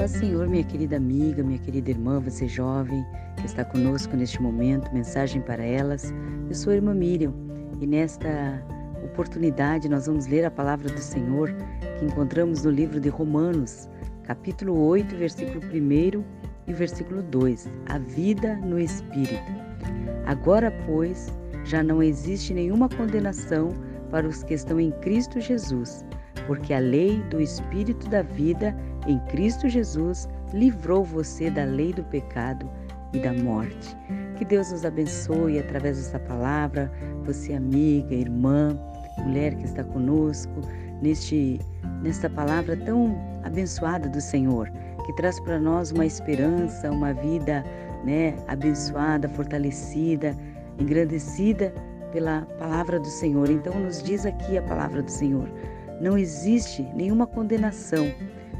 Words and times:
Paz 0.00 0.12
Senhor, 0.12 0.48
minha 0.48 0.64
querida 0.64 0.96
amiga, 0.96 1.42
minha 1.42 1.58
querida 1.58 1.90
irmã, 1.90 2.18
você 2.18 2.48
jovem 2.48 3.04
que 3.36 3.44
está 3.44 3.66
conosco 3.66 4.16
neste 4.16 4.40
momento, 4.40 4.90
mensagem 4.94 5.42
para 5.42 5.62
elas. 5.62 6.10
Eu 6.48 6.54
sou 6.54 6.72
a 6.72 6.76
irmã 6.76 6.94
Miriam 6.94 7.34
e 7.82 7.86
nesta 7.86 8.64
oportunidade 9.04 9.90
nós 9.90 10.06
vamos 10.06 10.26
ler 10.26 10.46
a 10.46 10.50
palavra 10.50 10.88
do 10.88 10.98
Senhor 10.98 11.54
que 11.98 12.06
encontramos 12.06 12.64
no 12.64 12.70
livro 12.70 12.98
de 12.98 13.10
Romanos, 13.10 13.90
capítulo 14.24 14.74
8, 14.86 15.16
versículo 15.16 15.60
1 15.66 16.24
e 16.66 16.72
versículo 16.72 17.22
2. 17.22 17.68
A 17.90 17.98
vida 17.98 18.56
no 18.56 18.80
Espírito. 18.80 19.52
Agora, 20.24 20.72
pois, 20.86 21.30
já 21.62 21.82
não 21.82 22.02
existe 22.02 22.54
nenhuma 22.54 22.88
condenação 22.88 23.74
para 24.10 24.26
os 24.26 24.42
que 24.42 24.54
estão 24.54 24.80
em 24.80 24.92
Cristo 25.02 25.38
Jesus, 25.38 26.06
porque 26.46 26.72
a 26.72 26.78
lei 26.78 27.20
do 27.24 27.38
Espírito 27.38 28.08
da 28.08 28.22
vida 28.22 28.74
em 29.06 29.18
Cristo 29.26 29.68
Jesus 29.68 30.28
livrou 30.52 31.04
você 31.04 31.50
da 31.50 31.64
lei 31.64 31.92
do 31.92 32.02
pecado 32.04 32.68
e 33.12 33.18
da 33.18 33.32
morte. 33.32 33.96
Que 34.36 34.44
Deus 34.44 34.70
nos 34.72 34.84
abençoe 34.84 35.58
através 35.58 35.96
dessa 35.98 36.18
palavra, 36.18 36.90
você 37.24 37.54
amiga, 37.54 38.14
irmã, 38.14 38.78
mulher 39.18 39.54
que 39.54 39.64
está 39.64 39.84
conosco, 39.84 40.60
neste 41.02 41.60
nesta 42.02 42.30
palavra 42.30 42.76
tão 42.76 43.14
abençoada 43.44 44.08
do 44.08 44.20
Senhor, 44.20 44.70
que 45.04 45.12
traz 45.14 45.38
para 45.40 45.58
nós 45.58 45.90
uma 45.90 46.06
esperança, 46.06 46.90
uma 46.90 47.12
vida, 47.12 47.62
né, 48.04 48.34
abençoada, 48.48 49.28
fortalecida, 49.28 50.34
engrandecida 50.78 51.74
pela 52.12 52.42
palavra 52.58 52.98
do 52.98 53.06
Senhor. 53.06 53.50
Então 53.50 53.78
nos 53.78 54.02
diz 54.02 54.24
aqui 54.24 54.56
a 54.56 54.62
palavra 54.62 55.02
do 55.02 55.10
Senhor: 55.10 55.48
não 56.00 56.16
existe 56.16 56.82
nenhuma 56.94 57.26
condenação 57.26 58.10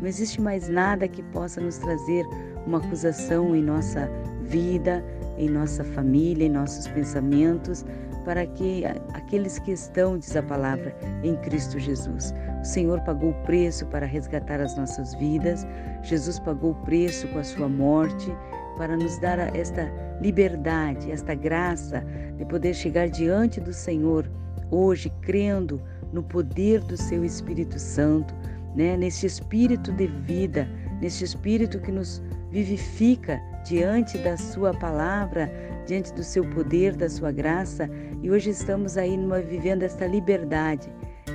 não 0.00 0.06
existe 0.06 0.40
mais 0.40 0.68
nada 0.68 1.08
que 1.08 1.22
possa 1.22 1.60
nos 1.60 1.78
trazer 1.78 2.24
uma 2.66 2.78
acusação 2.78 3.54
em 3.54 3.62
nossa 3.62 4.10
vida, 4.42 5.04
em 5.38 5.48
nossa 5.48 5.84
família, 5.84 6.46
em 6.46 6.50
nossos 6.50 6.86
pensamentos, 6.88 7.84
para 8.24 8.44
que 8.46 8.84
aqueles 9.14 9.58
que 9.60 9.70
estão, 9.70 10.18
diz 10.18 10.34
a 10.34 10.42
palavra, 10.42 10.96
em 11.22 11.36
Cristo 11.36 11.78
Jesus. 11.78 12.34
O 12.60 12.64
Senhor 12.64 13.00
pagou 13.02 13.30
o 13.30 13.42
preço 13.44 13.86
para 13.86 14.04
resgatar 14.04 14.60
as 14.60 14.76
nossas 14.76 15.14
vidas, 15.14 15.64
Jesus 16.02 16.38
pagou 16.40 16.72
o 16.72 16.82
preço 16.82 17.28
com 17.28 17.38
a 17.38 17.44
sua 17.44 17.68
morte 17.68 18.34
para 18.76 18.96
nos 18.96 19.18
dar 19.20 19.38
esta 19.56 19.88
liberdade, 20.20 21.10
esta 21.10 21.34
graça 21.34 22.04
de 22.36 22.44
poder 22.44 22.74
chegar 22.74 23.08
diante 23.08 23.60
do 23.60 23.72
Senhor 23.72 24.28
hoje, 24.70 25.10
crendo 25.22 25.80
no 26.12 26.22
poder 26.22 26.80
do 26.80 26.96
seu 26.96 27.24
Espírito 27.24 27.78
Santo, 27.78 28.34
né, 28.76 28.96
nesse 28.96 29.26
espírito 29.26 29.90
de 29.90 30.06
vida, 30.06 30.68
nesse 31.00 31.24
espírito 31.24 31.80
que 31.80 31.90
nos 31.90 32.22
vivifica 32.50 33.40
diante 33.64 34.16
da 34.18 34.36
Sua 34.36 34.72
palavra, 34.72 35.50
diante 35.86 36.12
do 36.12 36.22
Seu 36.22 36.48
poder, 36.50 36.94
da 36.94 37.08
Sua 37.08 37.32
graça. 37.32 37.88
E 38.22 38.30
hoje 38.30 38.50
estamos 38.50 38.96
aí 38.96 39.16
numa, 39.16 39.40
vivendo 39.40 39.82
esta 39.82 40.06
liberdade. 40.06 40.88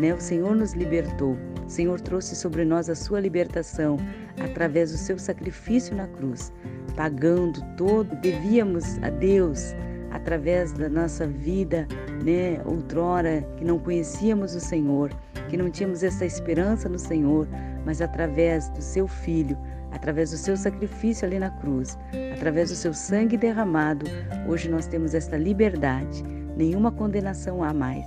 Né? 0.00 0.12
O 0.12 0.20
Senhor 0.20 0.54
nos 0.54 0.72
libertou, 0.72 1.36
o 1.64 1.70
Senhor 1.70 2.00
trouxe 2.00 2.34
sobre 2.34 2.64
nós 2.64 2.90
a 2.90 2.94
Sua 2.94 3.20
libertação 3.20 3.96
através 4.40 4.92
do 4.92 4.98
Seu 4.98 5.18
sacrifício 5.18 5.94
na 5.94 6.06
cruz, 6.08 6.52
pagando 6.96 7.60
todo. 7.76 8.16
Devíamos 8.16 8.98
a 9.02 9.10
Deus 9.10 9.74
através 10.10 10.72
da 10.72 10.88
nossa 10.88 11.26
vida, 11.26 11.86
né, 12.24 12.60
outrora 12.64 13.42
que 13.56 13.64
não 13.64 13.78
conhecíamos 13.78 14.54
o 14.54 14.60
Senhor, 14.60 15.10
que 15.48 15.56
não 15.56 15.70
tínhamos 15.70 16.02
essa 16.02 16.24
esperança 16.24 16.88
no 16.88 16.98
Senhor, 16.98 17.46
mas 17.84 18.00
através 18.00 18.68
do 18.70 18.82
seu 18.82 19.06
filho, 19.06 19.56
através 19.92 20.30
do 20.30 20.36
seu 20.36 20.56
sacrifício 20.56 21.26
ali 21.26 21.38
na 21.38 21.50
cruz, 21.50 21.98
através 22.34 22.70
do 22.70 22.76
seu 22.76 22.92
sangue 22.92 23.36
derramado, 23.36 24.06
hoje 24.48 24.68
nós 24.68 24.86
temos 24.86 25.14
esta 25.14 25.36
liberdade. 25.36 26.22
Nenhuma 26.56 26.90
condenação 26.90 27.62
há 27.62 27.72
mais. 27.72 28.06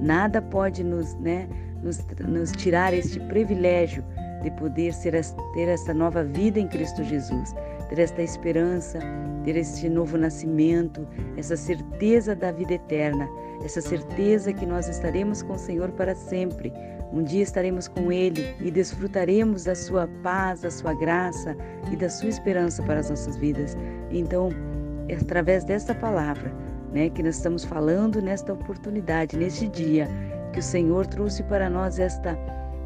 Nada 0.00 0.40
pode 0.40 0.84
nos, 0.84 1.14
né, 1.16 1.48
nos, 1.82 2.04
nos 2.26 2.52
tirar 2.52 2.92
este 2.92 3.18
privilégio 3.20 4.04
de 4.42 4.50
poder 4.52 4.92
ser, 4.92 5.12
ter 5.54 5.68
essa 5.68 5.92
nova 5.92 6.22
vida 6.22 6.60
em 6.60 6.68
Cristo 6.68 7.02
Jesus, 7.02 7.54
ter 7.88 7.98
esta 7.98 8.22
esperança, 8.22 8.98
ter 9.44 9.56
este 9.56 9.88
novo 9.88 10.18
nascimento, 10.18 11.06
essa 11.36 11.56
certeza 11.56 12.34
da 12.34 12.50
vida 12.50 12.74
eterna, 12.74 13.28
essa 13.64 13.80
certeza 13.80 14.52
que 14.52 14.66
nós 14.66 14.88
estaremos 14.88 15.42
com 15.42 15.54
o 15.54 15.58
Senhor 15.58 15.90
para 15.92 16.14
sempre. 16.14 16.72
Um 17.12 17.22
dia 17.22 17.42
estaremos 17.42 17.86
com 17.88 18.10
Ele 18.10 18.54
e 18.60 18.70
desfrutaremos 18.70 19.64
da 19.64 19.74
Sua 19.74 20.08
paz, 20.22 20.62
da 20.62 20.70
Sua 20.70 20.92
graça 20.94 21.56
e 21.90 21.96
da 21.96 22.08
Sua 22.08 22.28
esperança 22.28 22.82
para 22.82 23.00
as 23.00 23.10
nossas 23.10 23.36
vidas. 23.36 23.76
Então, 24.10 24.50
é 25.08 25.14
através 25.14 25.64
desta 25.64 25.94
palavra, 25.94 26.52
né, 26.92 27.08
que 27.10 27.22
nós 27.22 27.36
estamos 27.36 27.64
falando 27.64 28.20
nesta 28.20 28.52
oportunidade, 28.52 29.36
neste 29.36 29.68
dia, 29.68 30.08
que 30.52 30.58
o 30.58 30.62
Senhor 30.62 31.06
trouxe 31.06 31.42
para 31.44 31.70
nós 31.70 31.98
esta, 31.98 32.32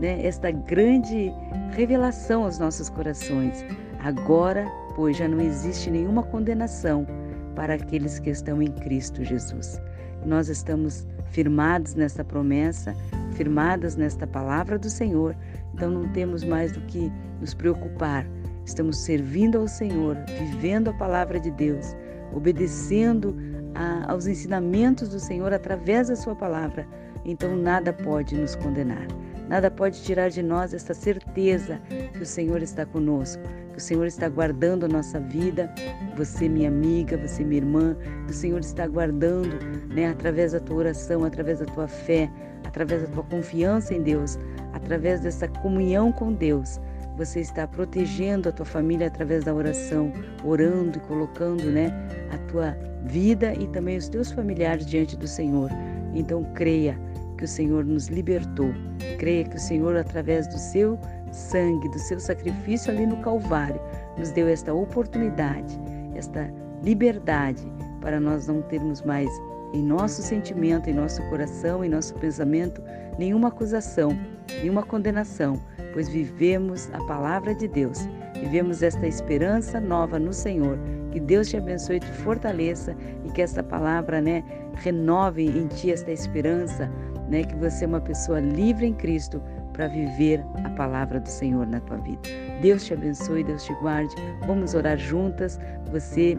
né, 0.00 0.24
esta 0.24 0.50
grande 0.50 1.30
revelação 1.72 2.44
aos 2.44 2.58
nossos 2.58 2.88
corações. 2.88 3.64
Agora, 4.00 4.66
pois, 4.96 5.18
já 5.18 5.28
não 5.28 5.40
existe 5.40 5.90
nenhuma 5.90 6.22
condenação 6.22 7.06
para 7.54 7.74
aqueles 7.74 8.18
que 8.18 8.30
estão 8.30 8.62
em 8.62 8.72
Cristo 8.72 9.22
Jesus. 9.22 9.78
Nós 10.24 10.48
estamos 10.48 11.06
firmados 11.30 11.94
nesta 11.94 12.24
promessa, 12.24 12.96
firmadas 13.34 13.94
nesta 13.94 14.26
palavra 14.26 14.78
do 14.78 14.88
Senhor, 14.88 15.36
então 15.74 15.90
não 15.90 16.08
temos 16.12 16.42
mais 16.42 16.72
do 16.72 16.80
que 16.86 17.12
nos 17.40 17.52
preocupar. 17.52 18.26
Estamos 18.64 18.96
servindo 18.96 19.58
ao 19.58 19.68
Senhor, 19.68 20.16
vivendo 20.38 20.88
a 20.88 20.94
palavra 20.94 21.38
de 21.38 21.50
Deus, 21.50 21.94
obedecendo 22.34 23.36
a, 23.74 24.10
aos 24.10 24.26
ensinamentos 24.26 25.10
do 25.10 25.20
Senhor 25.20 25.52
através 25.52 26.08
da 26.08 26.16
Sua 26.16 26.34
palavra. 26.34 26.88
Então 27.22 27.54
nada 27.54 27.92
pode 27.92 28.34
nos 28.34 28.56
condenar. 28.56 29.06
Nada 29.48 29.70
pode 29.70 30.02
tirar 30.02 30.28
de 30.28 30.42
nós 30.42 30.74
essa 30.74 30.92
certeza 30.92 31.80
que 32.12 32.22
o 32.22 32.26
Senhor 32.26 32.62
está 32.62 32.84
conosco, 32.84 33.42
que 33.72 33.78
o 33.78 33.80
Senhor 33.80 34.06
está 34.06 34.28
guardando 34.28 34.84
a 34.84 34.88
nossa 34.88 35.20
vida, 35.20 35.72
você, 36.16 36.48
minha 36.48 36.68
amiga, 36.68 37.16
você, 37.16 37.44
minha 37.44 37.60
irmã, 37.60 37.96
que 38.26 38.32
o 38.32 38.34
Senhor 38.34 38.58
está 38.58 38.86
guardando, 38.88 39.56
né, 39.94 40.08
através 40.08 40.52
da 40.52 40.60
tua 40.60 40.78
oração, 40.78 41.24
através 41.24 41.60
da 41.60 41.66
tua 41.66 41.86
fé, 41.86 42.28
através 42.64 43.02
da 43.02 43.08
tua 43.08 43.22
confiança 43.22 43.94
em 43.94 44.02
Deus, 44.02 44.38
através 44.72 45.20
dessa 45.20 45.46
comunhão 45.46 46.10
com 46.10 46.32
Deus. 46.32 46.80
Você 47.16 47.40
está 47.40 47.66
protegendo 47.66 48.48
a 48.48 48.52
tua 48.52 48.66
família 48.66 49.06
através 49.06 49.44
da 49.44 49.54
oração, 49.54 50.12
orando 50.44 50.98
e 50.98 51.00
colocando, 51.02 51.64
né, 51.70 51.90
a 52.32 52.38
tua 52.50 52.76
vida 53.04 53.54
e 53.54 53.66
também 53.68 53.96
os 53.96 54.08
teus 54.08 54.32
familiares 54.32 54.84
diante 54.84 55.16
do 55.16 55.26
Senhor. 55.26 55.70
Então 56.14 56.44
creia, 56.54 56.98
que 57.36 57.44
o 57.44 57.48
Senhor 57.48 57.84
nos 57.84 58.08
libertou. 58.08 58.72
Creia 59.18 59.44
que 59.44 59.56
o 59.56 59.60
Senhor, 59.60 59.96
através 59.96 60.46
do 60.48 60.58
seu 60.58 60.98
sangue, 61.32 61.88
do 61.88 61.98
seu 61.98 62.18
sacrifício 62.18 62.92
ali 62.92 63.06
no 63.06 63.18
Calvário, 63.18 63.80
nos 64.16 64.30
deu 64.30 64.48
esta 64.48 64.72
oportunidade, 64.72 65.78
esta 66.14 66.50
liberdade 66.82 67.62
para 68.00 68.20
nós 68.20 68.46
não 68.46 68.62
termos 68.62 69.02
mais 69.02 69.28
em 69.72 69.82
nosso 69.82 70.22
sentimento, 70.22 70.88
em 70.88 70.94
nosso 70.94 71.22
coração, 71.28 71.84
em 71.84 71.88
nosso 71.88 72.14
pensamento, 72.14 72.82
nenhuma 73.18 73.48
acusação, 73.48 74.16
nenhuma 74.62 74.82
condenação, 74.82 75.60
pois 75.92 76.08
vivemos 76.08 76.88
a 76.92 76.98
palavra 77.04 77.54
de 77.54 77.66
Deus, 77.68 78.08
vivemos 78.40 78.82
esta 78.82 79.06
esperança 79.06 79.80
nova 79.80 80.18
no 80.18 80.32
Senhor. 80.32 80.78
Que 81.10 81.20
Deus 81.20 81.48
te 81.48 81.56
abençoe, 81.56 81.98
te 81.98 82.12
fortaleça 82.12 82.94
e 83.24 83.30
que 83.30 83.40
esta 83.40 83.62
palavra, 83.62 84.20
né, 84.20 84.44
renove 84.76 85.44
em 85.44 85.66
ti 85.68 85.90
esta 85.90 86.10
esperança, 86.10 86.90
né, 87.28 87.42
que 87.44 87.56
você 87.56 87.84
é 87.84 87.88
uma 87.88 88.00
pessoa 88.00 88.40
livre 88.40 88.86
em 88.86 88.94
Cristo 88.94 89.42
para 89.72 89.88
viver 89.88 90.42
a 90.64 90.70
palavra 90.70 91.20
do 91.20 91.28
Senhor 91.28 91.66
na 91.66 91.80
tua 91.80 91.98
vida. 91.98 92.22
Deus 92.62 92.84
te 92.84 92.94
abençoe, 92.94 93.44
Deus 93.44 93.64
te 93.64 93.74
guarde. 93.74 94.14
Vamos 94.46 94.74
orar 94.74 94.96
juntas. 94.96 95.58
Você 95.92 96.38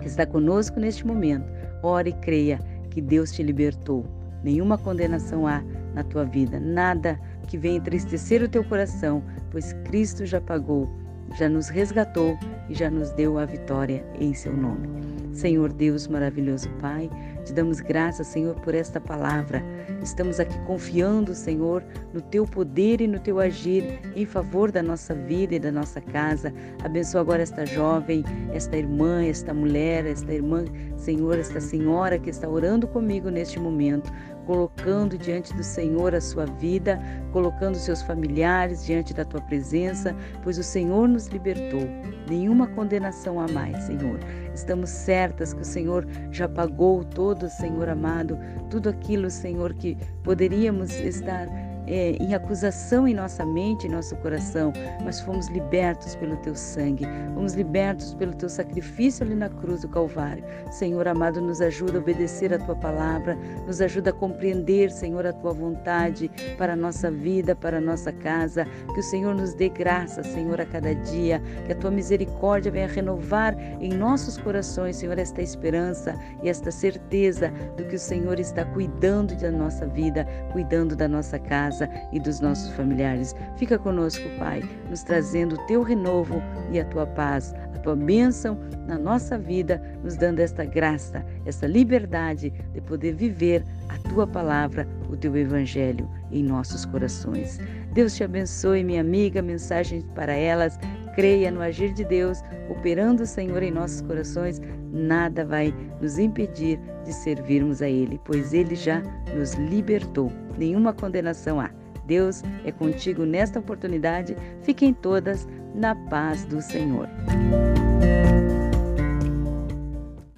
que 0.00 0.06
está 0.06 0.24
conosco 0.26 0.78
neste 0.78 1.06
momento, 1.06 1.50
ore 1.82 2.10
e 2.10 2.12
creia 2.14 2.58
que 2.90 3.00
Deus 3.00 3.32
te 3.32 3.42
libertou. 3.42 4.04
Nenhuma 4.44 4.76
condenação 4.78 5.46
há 5.46 5.62
na 5.94 6.02
tua 6.02 6.24
vida, 6.24 6.58
nada 6.58 7.18
que 7.46 7.58
venha 7.58 7.76
entristecer 7.76 8.42
o 8.42 8.48
teu 8.48 8.64
coração, 8.64 9.22
pois 9.50 9.72
Cristo 9.84 10.24
já 10.24 10.40
pagou, 10.40 10.88
já 11.36 11.48
nos 11.48 11.68
resgatou 11.68 12.36
e 12.68 12.74
já 12.74 12.90
nos 12.90 13.10
deu 13.10 13.38
a 13.38 13.44
vitória 13.44 14.04
em 14.18 14.32
seu 14.34 14.56
nome. 14.56 15.11
Senhor 15.32 15.72
Deus 15.72 16.06
maravilhoso 16.06 16.68
Pai, 16.80 17.10
te 17.44 17.52
damos 17.52 17.80
graças, 17.80 18.26
Senhor, 18.26 18.54
por 18.60 18.74
esta 18.74 19.00
palavra. 19.00 19.62
Estamos 20.02 20.38
aqui 20.38 20.58
confiando, 20.60 21.34
Senhor, 21.34 21.82
no 22.12 22.20
teu 22.20 22.44
poder 22.44 23.00
e 23.00 23.06
no 23.06 23.18
teu 23.18 23.40
agir 23.40 24.00
em 24.14 24.24
favor 24.24 24.70
da 24.70 24.82
nossa 24.82 25.14
vida 25.14 25.54
e 25.54 25.58
da 25.58 25.72
nossa 25.72 26.00
casa. 26.00 26.52
Abençoa 26.84 27.20
agora 27.20 27.42
esta 27.42 27.64
jovem, 27.66 28.24
esta 28.52 28.76
irmã, 28.76 29.24
esta 29.24 29.52
mulher, 29.52 30.06
esta 30.06 30.32
irmã, 30.32 30.64
Senhor, 30.96 31.38
esta 31.38 31.60
senhora 31.60 32.18
que 32.18 32.30
está 32.30 32.48
orando 32.48 32.86
comigo 32.86 33.28
neste 33.30 33.58
momento. 33.58 34.12
Colocando 34.46 35.16
diante 35.16 35.54
do 35.54 35.62
Senhor 35.62 36.14
a 36.14 36.20
sua 36.20 36.46
vida, 36.46 37.00
colocando 37.32 37.76
seus 37.76 38.02
familiares 38.02 38.84
diante 38.84 39.14
da 39.14 39.24
tua 39.24 39.40
presença, 39.40 40.14
pois 40.42 40.58
o 40.58 40.62
Senhor 40.62 41.08
nos 41.08 41.26
libertou. 41.26 41.82
Nenhuma 42.28 42.66
condenação 42.68 43.40
a 43.40 43.48
mais, 43.48 43.84
Senhor. 43.84 44.18
Estamos 44.54 44.90
certas 44.90 45.52
que 45.52 45.62
o 45.62 45.64
Senhor 45.64 46.06
já 46.30 46.48
pagou 46.48 47.04
todo, 47.04 47.48
Senhor 47.48 47.88
amado, 47.88 48.38
tudo 48.70 48.88
aquilo, 48.88 49.30
Senhor, 49.30 49.74
que 49.74 49.96
poderíamos 50.22 50.92
estar 50.92 51.46
é, 51.92 52.16
em 52.18 52.34
acusação 52.34 53.06
em 53.06 53.12
nossa 53.12 53.44
mente, 53.44 53.86
em 53.86 53.90
nosso 53.90 54.16
coração, 54.16 54.72
mas 55.04 55.20
fomos 55.20 55.48
libertos 55.48 56.16
pelo 56.16 56.36
teu 56.38 56.54
sangue, 56.54 57.04
fomos 57.34 57.52
libertos 57.52 58.14
pelo 58.14 58.32
teu 58.34 58.48
sacrifício 58.48 59.26
ali 59.26 59.34
na 59.34 59.50
cruz 59.50 59.82
do 59.82 59.88
Calvário. 59.90 60.42
Senhor 60.70 61.06
amado, 61.06 61.42
nos 61.42 61.60
ajuda 61.60 61.98
a 61.98 62.00
obedecer 62.00 62.54
a 62.54 62.58
tua 62.58 62.74
palavra, 62.74 63.36
nos 63.66 63.82
ajuda 63.82 64.08
a 64.08 64.12
compreender, 64.12 64.90
Senhor, 64.90 65.26
a 65.26 65.34
tua 65.34 65.52
vontade 65.52 66.30
para 66.56 66.72
a 66.72 66.76
nossa 66.76 67.10
vida, 67.10 67.54
para 67.54 67.76
a 67.76 67.80
nossa 67.80 68.10
casa. 68.10 68.64
Que 68.94 69.00
o 69.00 69.02
Senhor 69.02 69.34
nos 69.34 69.52
dê 69.52 69.68
graça, 69.68 70.22
Senhor, 70.22 70.60
a 70.62 70.66
cada 70.66 70.94
dia, 70.94 71.42
que 71.66 71.72
a 71.72 71.76
tua 71.76 71.90
misericórdia 71.90 72.72
venha 72.72 72.86
renovar 72.86 73.54
em 73.80 73.90
nossos 73.90 74.38
corações, 74.38 74.96
Senhor, 74.96 75.18
esta 75.18 75.42
esperança 75.42 76.14
e 76.42 76.48
esta 76.48 76.70
certeza 76.70 77.52
do 77.76 77.84
que 77.84 77.96
o 77.96 77.98
Senhor 77.98 78.40
está 78.40 78.64
cuidando 78.64 79.36
da 79.36 79.50
nossa 79.50 79.86
vida, 79.86 80.26
cuidando 80.52 80.96
da 80.96 81.06
nossa 81.06 81.38
casa 81.38 81.81
e 82.12 82.20
dos 82.20 82.40
nossos 82.40 82.72
familiares. 82.72 83.34
Fica 83.56 83.78
conosco, 83.78 84.24
Pai, 84.38 84.62
nos 84.88 85.02
trazendo 85.02 85.54
o 85.54 85.66
teu 85.66 85.82
renovo 85.82 86.42
e 86.70 86.80
a 86.80 86.84
tua 86.86 87.06
paz, 87.06 87.54
a 87.74 87.78
tua 87.78 87.96
bênção 87.96 88.58
na 88.86 88.98
nossa 88.98 89.38
vida, 89.38 89.82
nos 90.02 90.16
dando 90.16 90.40
esta 90.40 90.64
graça, 90.64 91.24
essa 91.46 91.66
liberdade 91.66 92.50
de 92.72 92.80
poder 92.80 93.14
viver 93.14 93.64
a 93.88 93.98
tua 94.08 94.26
palavra, 94.26 94.86
o 95.08 95.16
teu 95.16 95.36
evangelho 95.36 96.08
em 96.30 96.42
nossos 96.42 96.84
corações. 96.84 97.58
Deus 97.92 98.14
te 98.14 98.24
abençoe, 98.24 98.82
minha 98.82 99.00
amiga, 99.00 99.42
mensagem 99.42 100.02
para 100.14 100.32
elas. 100.32 100.78
Creia 101.14 101.50
no 101.50 101.60
agir 101.60 101.92
de 101.92 102.04
Deus, 102.04 102.42
operando 102.68 103.22
o 103.22 103.26
Senhor 103.26 103.62
em 103.62 103.70
nossos 103.70 104.00
corações, 104.00 104.60
nada 104.92 105.44
vai 105.44 105.74
nos 106.00 106.18
impedir 106.18 106.78
de 107.04 107.12
servirmos 107.12 107.82
a 107.82 107.88
Ele, 107.88 108.20
pois 108.24 108.52
Ele 108.54 108.74
já 108.74 109.02
nos 109.36 109.54
libertou. 109.54 110.32
Nenhuma 110.56 110.92
condenação 110.92 111.60
há. 111.60 111.70
Deus 112.06 112.42
é 112.64 112.72
contigo 112.72 113.24
nesta 113.24 113.58
oportunidade. 113.58 114.36
Fiquem 114.62 114.92
todas 114.92 115.46
na 115.74 115.94
paz 115.94 116.44
do 116.44 116.60
Senhor. 116.60 117.08